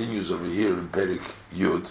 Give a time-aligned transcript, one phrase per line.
[0.00, 1.20] continues over here in Perik
[1.54, 1.90] Yud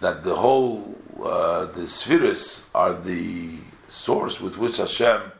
[0.00, 5.30] that the whole uh, the spheres are the source with which Hashem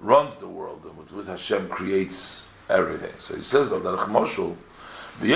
[0.00, 3.12] runs the world and with which Hashem creates everything.
[3.18, 4.56] So he says that Moshul,
[5.20, 5.34] you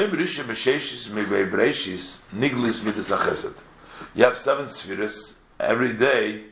[4.24, 5.38] have seven spheres.
[5.60, 6.44] Every day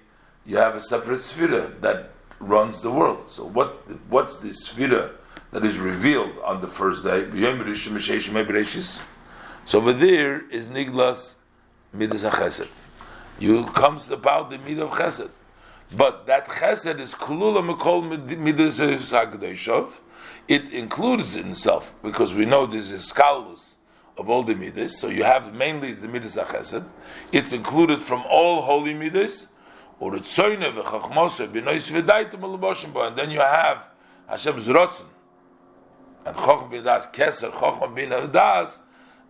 [0.45, 3.25] you have a separate sphere that runs the world.
[3.30, 5.12] So what what's the sphere
[5.50, 7.24] that is revealed on the first day.
[9.64, 11.36] So over there is Niglas
[11.93, 12.70] Midas HaChesed.
[13.39, 15.30] You comes about the Midah of Chesed.
[15.96, 18.03] But that Chesed is Kulula Mekol
[18.39, 18.79] Midas.
[20.48, 23.76] It includes in itself, because we know this is Skalus
[24.17, 24.98] of all the Midas.
[24.98, 26.84] So you have mainly the Midas HaChesed.
[27.32, 29.46] It's included from all holy Midas.
[30.00, 30.25] And
[33.17, 33.84] then you have
[34.28, 35.06] Hashem's Rotzen
[36.28, 38.81] and Chochma bin Das, Keser, Chochma bin Das,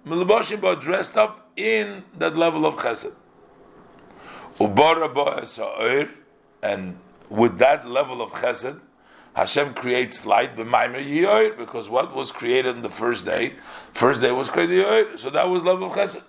[0.04, 3.14] Milboshim are dressed up in that level of Chesed.
[4.58, 6.08] Ubara
[6.62, 8.80] and with that level of Chesed,
[9.34, 13.54] Hashem creates light b'maimer yiyoir because what was created in the first day,
[13.92, 16.24] first day was created yiyoir, so that was level of Chesed.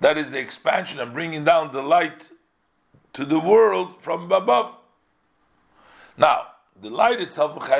[0.00, 2.26] That is the expansion and bringing down the light
[3.12, 4.74] to the world from above.
[6.16, 6.46] Now,
[6.80, 7.56] the light itself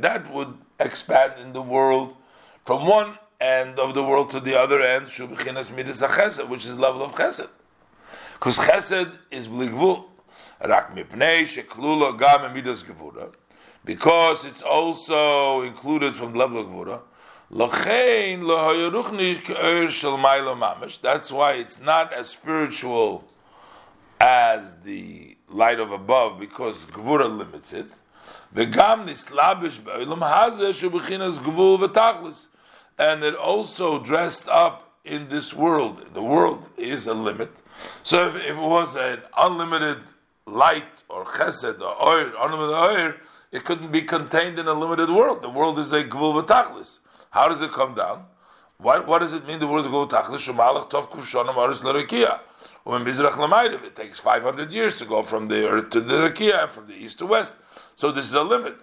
[0.00, 2.16] that would expand in the world
[2.64, 7.48] from one end of the world to the other end, which is level of chesed.
[8.34, 10.04] Because chesed is bligvul.
[13.84, 17.00] Because it's also included from level of gvura.
[17.50, 17.72] That's
[21.32, 23.24] why it's not as spiritual
[24.20, 27.86] as the light of above because Gvura limits it.
[32.98, 36.04] And it also dressed up in this world.
[36.12, 37.50] The world is a limit.
[38.02, 40.02] So if, if it was an unlimited
[40.46, 43.16] light or chesed or oir, unlimited oir,
[43.52, 45.40] it couldn't be contained in a limited world.
[45.40, 46.98] The world is a gvul v'tachlis.
[47.30, 48.24] How does it come down?
[48.78, 52.40] What, what does it mean the words go tachlis shemalach tov kufshonim aris l'rekia?
[52.88, 56.62] When Mizrach Lamayriv, it takes 500 years to go from the earth to the Rakia
[56.62, 57.54] and from the east to west.
[57.96, 58.80] So this is a limit.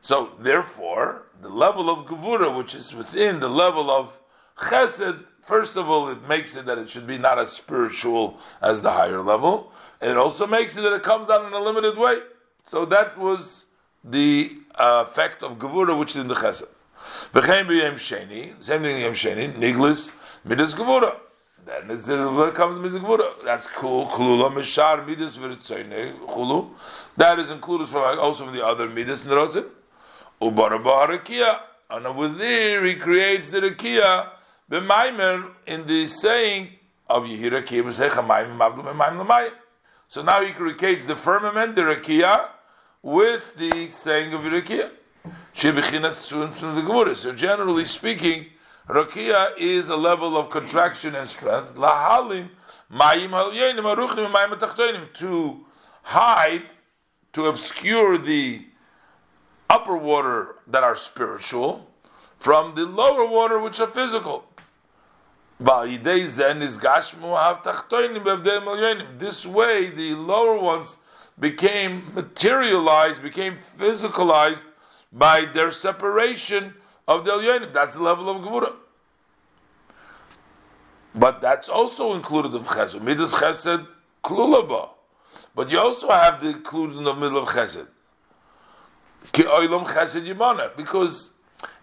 [0.00, 4.16] So therefore, the level of Gevura, which is within the level of
[4.56, 8.80] Chesed, first of all, it makes it that it should be not as spiritual as
[8.80, 9.72] the higher level.
[10.00, 12.20] It also makes it that it comes down in a limited way.
[12.64, 13.66] So that was
[14.02, 16.68] the uh, effect of Gevura, which is in the Chesed.
[17.32, 20.10] V'chein b'yem sheni, same thing yem sheni, niglis,
[20.44, 21.16] midas gevura.
[21.64, 23.32] Then it's the Ruvah comes midas gevura.
[23.44, 24.06] That's cool.
[24.06, 26.70] Kulula mishar midas v'ritzoyne chulu.
[27.16, 29.66] That is included from also from the other midas nerotzim.
[30.40, 31.60] Ubara ba'arakia.
[31.90, 34.28] And with there he creates the rakia
[34.70, 36.68] b'maimer in the saying
[37.08, 39.52] of Yehira Kiyah Ma'im Mavlu Ma'im L'mayim.
[40.08, 42.48] So now he creates the firmament, the rakia,
[43.02, 44.90] with the saying of Yerakia.
[45.58, 48.46] So generally speaking,
[48.88, 51.74] Rakia is a level of contraction and strength.
[55.14, 55.66] To
[56.02, 56.62] hide,
[57.32, 58.66] to obscure the
[59.68, 61.90] upper water that are spiritual
[62.38, 64.44] from the lower water which are physical.
[65.58, 65.74] This
[69.44, 70.96] way, the lower ones
[71.40, 74.62] became materialized, became physicalized
[75.12, 76.74] by their separation
[77.06, 77.72] of the Elyonim.
[77.72, 78.74] That's the level of Gevura.
[81.14, 83.00] But that's also included of Chesed.
[83.02, 83.86] Midas Chesed
[84.22, 84.90] Klulaba.
[85.54, 87.88] But you also have the included in the middle of Chesed.
[89.32, 90.76] Ki Oilam Chesed Yimana.
[90.76, 91.32] Because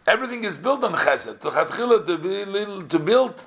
[0.08, 1.42] everything is built on Chesed.
[1.42, 3.42] To, to build,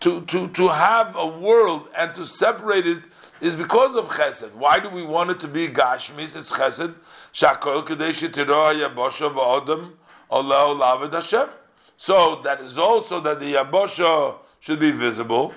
[0.00, 3.02] to, to, to have a world and to separate it
[3.40, 4.52] is because of chesed.
[4.54, 6.36] Why do we want it to be gashmis?
[6.36, 6.94] It's chesed.
[7.32, 9.92] Shakol kadesh yabosha v'odem
[10.30, 11.48] olah olavid Hashem.
[11.96, 15.52] So that is also that the yabosha should be visible,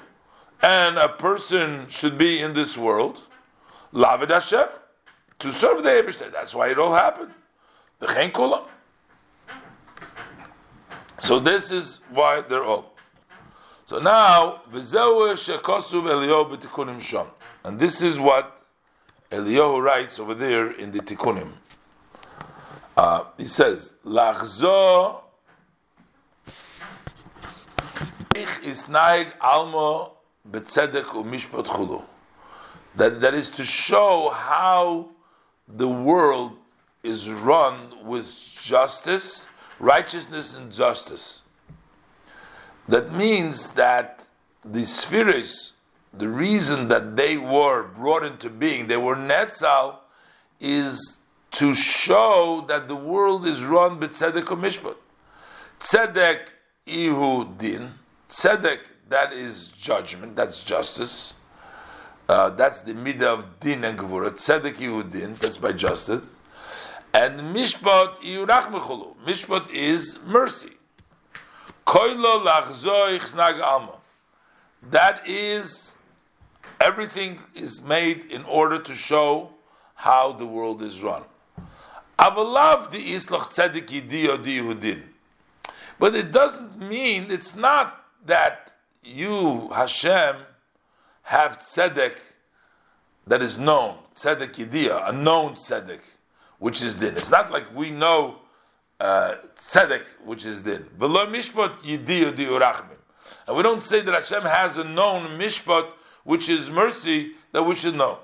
[0.61, 3.21] and a person should be in this world,
[3.93, 4.67] lavid Hashem,
[5.39, 6.31] to serve the Eberstein.
[6.31, 7.31] That's why it all happened.
[8.05, 8.31] Chen
[11.19, 12.93] So this is why they're all.
[13.85, 17.27] So now, v'zeu shekosuv Eliyahu b'tikunim shon.
[17.67, 18.61] And this is what
[19.29, 21.51] Eliyahu writes over there in the Tikkunim.
[22.95, 25.19] Uh, he says, Lachzo
[28.33, 30.13] ich isnaig almo
[30.49, 32.05] betzedek umishpat chulu.
[32.95, 35.09] That, that is to show how
[35.67, 36.53] the world
[37.03, 39.45] is run with justice,
[39.77, 41.41] righteousness, and justice.
[42.87, 44.25] That means that
[44.63, 45.73] the spheres,
[46.19, 49.97] the reason that they were brought into being, they were netzal,
[50.59, 51.19] is
[51.51, 54.95] to show that the world is run by b'tzedek mishpat.
[55.79, 56.49] Tzedek
[56.85, 57.93] ihu din.
[58.29, 58.79] Tzedek,
[59.09, 61.35] that is judgment, that's justice.
[62.27, 64.31] Uh, that's the midah of din and gevura.
[64.31, 66.23] Tzedek ihu din, that's by justice.
[67.13, 69.15] And mishpat ihu rachmechulu.
[69.25, 70.71] Mishpat is mercy.
[71.85, 73.93] Koilo lachzoich snag alma.
[74.91, 75.96] That is,
[76.81, 79.49] everything is made in order to show
[79.95, 81.23] how the world is run.
[82.19, 85.03] Avalav the islach tzedek diyudin.
[85.99, 90.35] But it doesn't mean, it's not that you, Hashem,
[91.23, 92.17] have tzedek
[93.25, 96.01] that is known, tzedek yidiya, a known tzedek,
[96.59, 97.15] which is din.
[97.17, 98.37] It's not like we know
[98.99, 100.85] uh, tzedek, which is din.
[100.97, 101.27] V'lo.
[103.47, 105.91] And we don't say that Hashem has a known mishpat,
[106.27, 108.19] which is mercy, that we should know.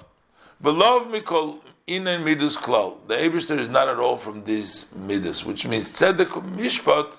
[0.62, 2.98] Beloved mikol inan midus klal.
[3.08, 7.16] The Abishter is not at all from these midus, which means tzedek mishpat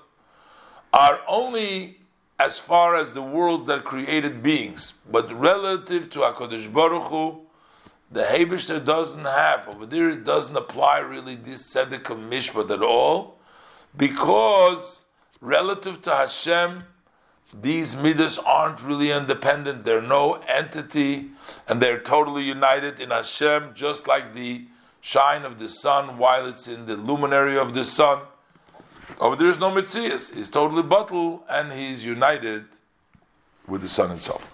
[0.93, 1.97] are only
[2.39, 7.41] as far as the world that created beings, but relative to Hakadosh Baruch Hu,
[8.11, 10.11] the Hebishter doesn't have over there.
[10.11, 13.39] It doesn't apply really this tzedek mishpat at all,
[13.97, 15.05] because
[15.41, 16.85] relative to Hashem
[17.53, 19.85] these midas aren't really independent.
[19.85, 21.31] They're no entity,
[21.69, 24.67] and they're totally united in Hashem, just like the
[25.01, 28.21] shine of the sun while it's in the luminary of the sun.
[29.21, 30.35] Oh, Over there is no Metzias.
[30.35, 32.65] He's totally bottle, and he's united
[33.69, 34.51] with the sun itself.